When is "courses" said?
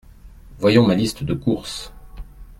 1.35-1.93